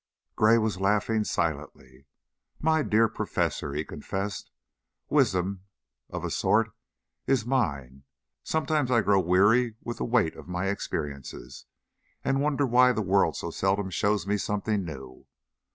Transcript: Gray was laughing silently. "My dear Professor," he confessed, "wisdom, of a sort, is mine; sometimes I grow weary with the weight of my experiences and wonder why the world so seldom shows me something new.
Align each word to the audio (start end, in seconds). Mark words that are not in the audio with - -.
Gray 0.35 0.57
was 0.57 0.81
laughing 0.81 1.23
silently. 1.23 2.07
"My 2.59 2.81
dear 2.81 3.07
Professor," 3.07 3.75
he 3.75 3.85
confessed, 3.85 4.49
"wisdom, 5.11 5.65
of 6.09 6.25
a 6.25 6.31
sort, 6.31 6.71
is 7.27 7.45
mine; 7.45 8.01
sometimes 8.41 8.89
I 8.89 9.01
grow 9.01 9.19
weary 9.19 9.75
with 9.83 9.97
the 9.97 10.05
weight 10.05 10.35
of 10.35 10.47
my 10.47 10.69
experiences 10.69 11.65
and 12.23 12.41
wonder 12.41 12.65
why 12.65 12.93
the 12.93 13.03
world 13.03 13.35
so 13.35 13.51
seldom 13.51 13.91
shows 13.91 14.25
me 14.25 14.37
something 14.37 14.83
new. 14.83 15.27